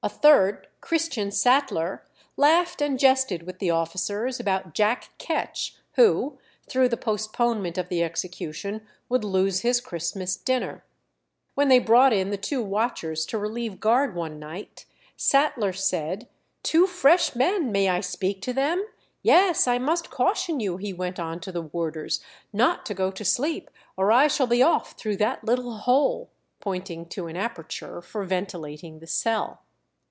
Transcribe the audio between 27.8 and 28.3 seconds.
for